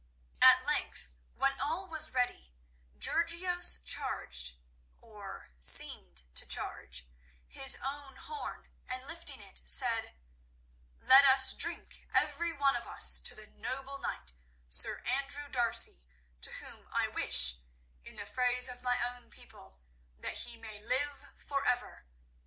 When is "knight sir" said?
13.99-15.01